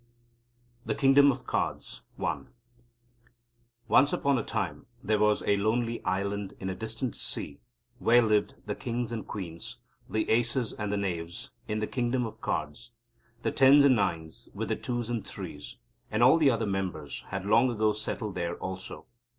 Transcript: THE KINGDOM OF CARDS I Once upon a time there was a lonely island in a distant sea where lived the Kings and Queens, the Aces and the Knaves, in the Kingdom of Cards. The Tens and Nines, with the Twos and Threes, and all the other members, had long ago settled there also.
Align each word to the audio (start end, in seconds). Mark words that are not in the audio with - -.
THE 0.83 0.95
KINGDOM 0.95 1.31
OF 1.31 1.45
CARDS 1.45 2.01
I 2.19 2.39
Once 3.87 4.11
upon 4.11 4.39
a 4.39 4.43
time 4.43 4.87
there 5.03 5.19
was 5.19 5.43
a 5.45 5.57
lonely 5.57 6.03
island 6.03 6.55
in 6.59 6.71
a 6.71 6.75
distant 6.75 7.15
sea 7.15 7.59
where 7.99 8.23
lived 8.23 8.55
the 8.65 8.73
Kings 8.73 9.11
and 9.11 9.27
Queens, 9.27 9.77
the 10.09 10.27
Aces 10.31 10.73
and 10.73 10.91
the 10.91 10.97
Knaves, 10.97 11.51
in 11.67 11.81
the 11.81 11.85
Kingdom 11.85 12.25
of 12.25 12.41
Cards. 12.41 12.93
The 13.43 13.51
Tens 13.51 13.85
and 13.85 13.95
Nines, 13.95 14.49
with 14.55 14.69
the 14.69 14.75
Twos 14.75 15.11
and 15.11 15.23
Threes, 15.23 15.77
and 16.09 16.23
all 16.23 16.37
the 16.39 16.49
other 16.49 16.65
members, 16.65 17.23
had 17.27 17.45
long 17.45 17.69
ago 17.69 17.93
settled 17.93 18.33
there 18.33 18.55
also. 18.55 19.05